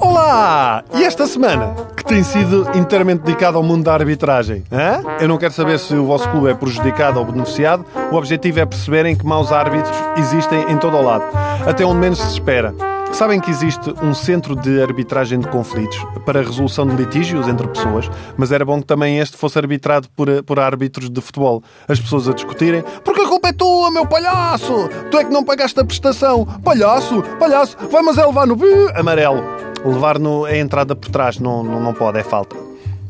Olá! 0.00 0.84
E 0.94 1.02
esta 1.02 1.26
semana, 1.26 1.74
que 1.96 2.04
tem 2.04 2.22
sido 2.22 2.68
inteiramente 2.74 3.22
dedicada 3.22 3.56
ao 3.56 3.62
mundo 3.62 3.84
da 3.84 3.94
arbitragem? 3.94 4.64
Hã? 4.70 5.02
Eu 5.18 5.28
não 5.28 5.38
quero 5.38 5.52
saber 5.54 5.78
se 5.78 5.94
o 5.94 6.04
vosso 6.04 6.28
clube 6.28 6.50
é 6.50 6.54
prejudicado 6.54 7.18
ou 7.18 7.24
beneficiado. 7.24 7.86
O 8.12 8.16
objetivo 8.16 8.60
é 8.60 8.66
perceberem 8.66 9.16
que 9.16 9.24
maus 9.24 9.50
árbitros 9.50 9.96
existem 10.18 10.70
em 10.70 10.76
todo 10.76 10.96
o 10.96 11.02
lado, 11.02 11.24
até 11.66 11.84
onde 11.84 12.00
menos 12.00 12.18
se 12.18 12.34
espera. 12.34 12.74
Sabem 13.12 13.40
que 13.40 13.50
existe 13.50 13.92
um 14.02 14.14
centro 14.14 14.56
de 14.56 14.80
arbitragem 14.82 15.40
de 15.40 15.48
conflitos 15.48 15.98
para 16.24 16.40
resolução 16.40 16.86
de 16.86 16.94
litígios 16.96 17.46
entre 17.48 17.68
pessoas, 17.68 18.10
mas 18.36 18.50
era 18.50 18.64
bom 18.64 18.80
que 18.80 18.86
também 18.86 19.18
este 19.18 19.36
fosse 19.36 19.58
arbitrado 19.58 20.08
por, 20.16 20.42
por 20.44 20.58
árbitros 20.58 21.10
de 21.10 21.20
futebol. 21.20 21.62
As 21.86 22.00
pessoas 22.00 22.28
a 22.28 22.32
discutirem: 22.32 22.82
porque 23.04 23.20
a 23.20 23.28
culpa 23.28 23.48
é 23.48 23.52
tua, 23.52 23.90
meu 23.90 24.06
palhaço! 24.06 24.88
Tu 25.10 25.18
é 25.18 25.24
que 25.24 25.30
não 25.30 25.44
pagaste 25.44 25.78
a 25.80 25.84
prestação! 25.84 26.46
Palhaço, 26.64 27.22
palhaço, 27.38 27.76
vamos 27.90 28.16
é 28.16 28.24
levar 28.24 28.46
no 28.46 28.56
amarelo. 28.94 29.42
Levar 29.84 30.18
no, 30.18 30.44
a 30.44 30.56
entrada 30.56 30.94
por 30.96 31.10
trás 31.10 31.38
não, 31.38 31.62
não, 31.62 31.80
não 31.80 31.92
pode, 31.92 32.18
é 32.18 32.22
falta. 32.22 32.56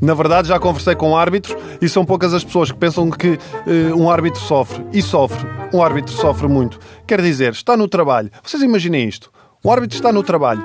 Na 0.00 0.14
verdade, 0.14 0.48
já 0.48 0.58
conversei 0.58 0.94
com 0.94 1.16
árbitros 1.16 1.56
e 1.80 1.88
são 1.88 2.06
poucas 2.06 2.32
as 2.32 2.42
pessoas 2.42 2.72
que 2.72 2.78
pensam 2.78 3.10
que 3.10 3.32
uh, 3.32 3.96
um 3.96 4.10
árbitro 4.10 4.40
sofre. 4.40 4.84
E 4.92 5.02
sofre. 5.02 5.46
Um 5.74 5.82
árbitro 5.82 6.12
sofre 6.14 6.48
muito. 6.48 6.78
Quer 7.06 7.20
dizer, 7.20 7.52
está 7.52 7.76
no 7.76 7.86
trabalho. 7.86 8.30
Vocês 8.42 8.62
imaginem 8.62 9.06
isto. 9.06 9.30
O 9.62 9.70
árbitro 9.70 9.94
está 9.94 10.10
no 10.10 10.22
trabalho, 10.22 10.62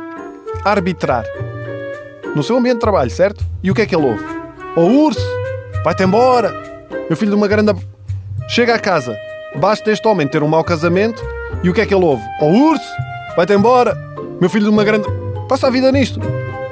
arbitrar, 0.63 1.25
no 2.33 2.41
seu 2.41 2.55
ambiente 2.55 2.75
de 2.75 2.79
trabalho, 2.79 3.11
certo? 3.11 3.43
E 3.61 3.69
o 3.69 3.75
que 3.75 3.81
é 3.81 3.85
que 3.85 3.93
ele 3.93 4.05
ouve? 4.05 4.23
Ô 4.73 4.79
oh, 4.79 5.05
urso, 5.07 5.27
vai-te 5.83 6.01
embora! 6.03 6.53
Meu 7.09 7.17
filho 7.17 7.31
de 7.31 7.35
uma 7.35 7.45
grande. 7.45 7.75
Chega 8.47 8.73
a 8.73 8.79
casa, 8.79 9.13
basta 9.57 9.91
este 9.91 10.07
homem 10.07 10.25
ter 10.25 10.41
um 10.41 10.47
mau 10.47 10.63
casamento 10.63 11.21
e 11.61 11.69
o 11.69 11.73
que 11.73 11.81
é 11.81 11.85
que 11.85 11.93
ele 11.93 12.05
ouve? 12.05 12.23
Ô 12.39 12.45
oh, 12.45 12.69
urso, 12.69 12.89
vai-te 13.35 13.51
embora! 13.51 13.93
Meu 14.39 14.49
filho 14.49 14.63
de 14.63 14.69
uma 14.69 14.85
grande. 14.85 15.07
Passa 15.49 15.67
a 15.67 15.69
vida 15.69 15.91
nisto. 15.91 16.21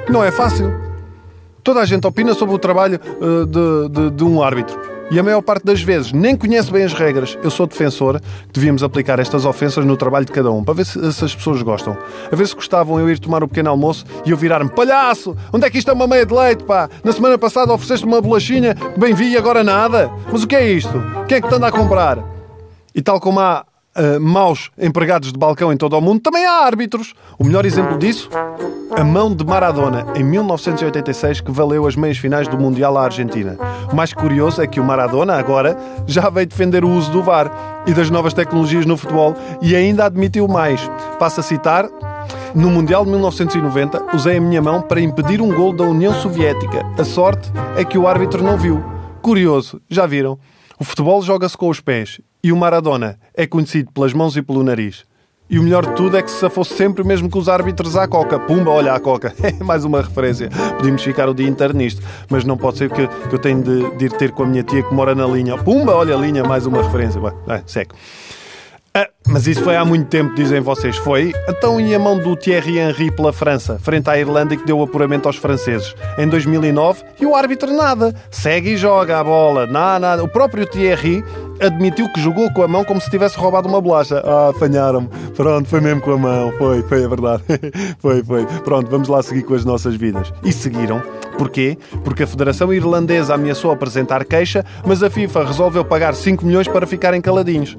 Não 0.08 0.24
é 0.24 0.30
fácil. 0.30 0.83
Toda 1.64 1.80
a 1.80 1.84
gente 1.86 2.06
opina 2.06 2.34
sobre 2.34 2.54
o 2.54 2.58
trabalho 2.58 3.00
uh, 3.20 3.46
de, 3.46 3.88
de, 3.88 4.10
de 4.10 4.24
um 4.24 4.42
árbitro 4.42 4.78
e 5.10 5.18
a 5.18 5.22
maior 5.22 5.42
parte 5.42 5.64
das 5.64 5.82
vezes 5.82 6.12
nem 6.12 6.36
conhece 6.36 6.70
bem 6.70 6.84
as 6.84 6.92
regras. 6.92 7.38
Eu 7.42 7.50
sou 7.50 7.66
defensor 7.66 8.20
que 8.20 8.52
devíamos 8.52 8.82
aplicar 8.82 9.18
estas 9.18 9.44
ofensas 9.44 9.84
no 9.84 9.96
trabalho 9.96 10.24
de 10.24 10.32
cada 10.32 10.50
um, 10.50 10.62
para 10.62 10.74
ver 10.74 10.86
se, 10.86 10.98
as 10.98 11.34
pessoas 11.34 11.62
gostam. 11.62 11.96
A 12.30 12.36
ver 12.36 12.46
se 12.46 12.54
gostavam 12.54 12.98
eu 13.00 13.08
ir 13.08 13.18
tomar 13.18 13.42
o 13.42 13.46
um 13.46 13.48
pequeno 13.48 13.70
almoço 13.70 14.04
e 14.26 14.30
eu 14.30 14.36
virar-me: 14.36 14.70
palhaço, 14.70 15.36
onde 15.52 15.66
é 15.66 15.70
que 15.70 15.78
isto 15.78 15.90
é 15.90 15.94
uma 15.94 16.06
meia 16.06 16.26
de 16.26 16.34
leite, 16.34 16.64
pá? 16.64 16.88
Na 17.02 17.12
semana 17.12 17.38
passada 17.38 17.72
ofereceste 17.72 18.04
uma 18.04 18.20
bolachinha 18.20 18.74
bem 18.96 19.14
vi 19.14 19.32
e 19.32 19.36
agora 19.36 19.64
nada. 19.64 20.10
Mas 20.30 20.42
o 20.42 20.46
que 20.46 20.56
é 20.56 20.70
isto? 20.70 21.02
Quem 21.28 21.38
é 21.38 21.40
que 21.40 21.48
te 21.48 21.54
anda 21.54 21.68
a 21.68 21.72
comprar? 21.72 22.18
E 22.94 23.02
tal 23.02 23.20
como 23.20 23.40
há 23.40 23.64
uh, 23.96 24.20
maus 24.20 24.70
empregados 24.78 25.32
de 25.32 25.38
balcão 25.38 25.72
em 25.72 25.76
todo 25.76 25.96
o 25.96 26.00
mundo, 26.00 26.20
também 26.20 26.44
há 26.44 26.64
árbitros. 26.64 27.14
O 27.38 27.44
melhor 27.44 27.64
exemplo 27.64 27.98
disso, 27.98 28.28
a 28.96 29.04
mão 29.04 29.34
de 29.34 29.44
Maradona, 29.44 30.06
em 30.14 30.22
1986, 30.22 31.40
que 31.40 31.50
valeu 31.50 31.86
as 31.86 31.96
meias 31.96 32.18
finais 32.18 32.48
do 32.48 32.58
Mundial 32.58 32.96
à 32.96 33.04
Argentina. 33.04 33.56
O 33.90 33.96
mais 33.96 34.12
curioso 34.12 34.60
é 34.62 34.66
que 34.66 34.80
o 34.80 34.84
Maradona, 34.84 35.34
agora, 35.34 35.76
já 36.06 36.28
veio 36.28 36.46
defender 36.46 36.84
o 36.84 36.90
uso 36.90 37.10
do 37.10 37.22
VAR 37.22 37.82
e 37.86 37.92
das 37.92 38.10
novas 38.10 38.34
tecnologias 38.34 38.86
no 38.86 38.96
futebol 38.96 39.34
e 39.60 39.74
ainda 39.74 40.04
admitiu 40.04 40.48
mais. 40.48 40.80
Passo 41.18 41.40
a 41.40 41.42
citar. 41.42 41.88
No 42.54 42.70
Mundial 42.70 43.04
de 43.04 43.10
1990, 43.10 44.14
usei 44.14 44.36
a 44.36 44.40
minha 44.40 44.62
mão 44.62 44.80
para 44.80 45.00
impedir 45.00 45.40
um 45.42 45.52
gol 45.52 45.72
da 45.72 45.82
União 45.82 46.14
Soviética. 46.14 46.86
A 46.96 47.04
sorte 47.04 47.50
é 47.76 47.84
que 47.84 47.98
o 47.98 48.06
árbitro 48.06 48.44
não 48.44 48.56
viu. 48.56 48.82
Curioso, 49.20 49.80
já 49.88 50.06
viram? 50.06 50.38
O 50.78 50.84
futebol 50.84 51.22
joga-se 51.22 51.56
com 51.56 51.68
os 51.68 51.80
pés 51.80 52.20
e 52.42 52.50
o 52.52 52.56
Maradona 52.56 53.18
é 53.34 53.46
conhecido 53.46 53.92
pelas 53.92 54.12
mãos 54.12 54.36
e 54.36 54.42
pelo 54.42 54.62
nariz. 54.62 55.04
E 55.48 55.58
o 55.58 55.62
melhor 55.62 55.86
de 55.86 55.94
tudo 55.94 56.16
é 56.16 56.22
que 56.22 56.30
se 56.30 56.48
fosse 56.50 56.74
sempre 56.74 57.04
mesmo 57.04 57.30
que 57.30 57.36
os 57.36 57.48
árbitros 57.48 57.96
à 57.96 58.08
coca. 58.08 58.40
Pumba, 58.40 58.70
olha 58.70 58.94
a 58.94 58.98
coca. 58.98 59.34
É 59.44 59.62
mais 59.62 59.84
uma 59.84 60.00
referência. 60.00 60.48
Podíamos 60.76 61.02
ficar 61.02 61.28
o 61.28 61.34
dia 61.34 61.46
inteiro 61.46 61.76
nisto. 61.76 62.02
Mas 62.30 62.44
não 62.44 62.56
pode 62.56 62.78
ser 62.78 62.90
que, 62.90 63.06
que 63.06 63.34
eu 63.34 63.38
tenho 63.38 63.62
de, 63.62 63.96
de, 63.96 64.06
ir 64.06 64.12
ter 64.12 64.32
com 64.32 64.42
a 64.42 64.46
minha 64.46 64.62
tia 64.62 64.82
que 64.82 64.94
mora 64.94 65.14
na 65.14 65.26
linha. 65.26 65.56
Pumba, 65.58 65.94
olha 65.94 66.14
a 66.14 66.18
linha, 66.18 66.42
mais 66.42 66.66
uma 66.66 66.82
referência. 66.82 67.20
Vai, 67.20 67.62
seco. 67.66 67.94
Mas 69.34 69.48
isso 69.48 69.64
foi 69.64 69.74
há 69.74 69.84
muito 69.84 70.06
tempo, 70.06 70.32
dizem 70.32 70.60
vocês. 70.60 70.96
Foi? 70.96 71.32
Então 71.48 71.80
e 71.80 71.92
a 71.92 71.98
mão 71.98 72.16
do 72.16 72.36
Thierry 72.36 72.78
Henry 72.78 73.10
pela 73.10 73.32
França, 73.32 73.80
frente 73.82 74.08
à 74.08 74.16
Irlanda 74.16 74.56
que 74.56 74.64
deu 74.64 74.80
apuramento 74.80 75.26
aos 75.26 75.34
franceses? 75.34 75.92
Em 76.16 76.28
2009, 76.28 77.02
e 77.20 77.26
o 77.26 77.34
árbitro 77.34 77.74
nada. 77.74 78.14
Segue 78.30 78.74
e 78.74 78.76
joga 78.76 79.18
a 79.18 79.24
bola. 79.24 79.66
Nada, 79.66 79.98
nada. 79.98 80.22
O 80.22 80.28
próprio 80.28 80.64
Thierry 80.64 81.24
admitiu 81.60 82.08
que 82.12 82.20
jogou 82.20 82.48
com 82.52 82.62
a 82.62 82.68
mão 82.68 82.84
como 82.84 83.00
se 83.00 83.10
tivesse 83.10 83.36
roubado 83.36 83.68
uma 83.68 83.80
bolacha. 83.80 84.22
Ah, 84.24 84.50
apanharam-me. 84.50 85.08
Pronto, 85.34 85.68
foi 85.68 85.80
mesmo 85.80 86.00
com 86.00 86.12
a 86.12 86.18
mão. 86.18 86.52
Foi, 86.56 86.84
foi 86.84 87.04
a 87.04 87.08
verdade. 87.08 87.42
foi, 87.98 88.22
foi. 88.22 88.46
Pronto, 88.62 88.88
vamos 88.88 89.08
lá 89.08 89.20
seguir 89.20 89.42
com 89.42 89.54
as 89.54 89.64
nossas 89.64 89.96
vidas. 89.96 90.32
E 90.44 90.52
seguiram. 90.52 91.02
Porquê? 91.36 91.76
Porque 92.04 92.22
a 92.22 92.26
Federação 92.28 92.72
Irlandesa 92.72 93.34
ameaçou 93.34 93.72
apresentar 93.72 94.24
queixa, 94.24 94.64
mas 94.86 95.02
a 95.02 95.10
FIFA 95.10 95.44
resolveu 95.44 95.84
pagar 95.84 96.14
5 96.14 96.46
milhões 96.46 96.68
para 96.68 96.86
ficarem 96.86 97.20
caladinhos. 97.20 97.76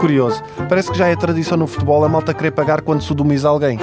Curioso, 0.00 0.42
parece 0.66 0.90
que 0.90 0.96
já 0.96 1.08
é 1.08 1.14
tradição 1.14 1.58
no 1.58 1.66
futebol 1.66 2.02
a 2.02 2.08
malta 2.08 2.32
querer 2.32 2.52
pagar 2.52 2.80
quando 2.80 3.02
sodomiza 3.02 3.50
alguém. 3.50 3.78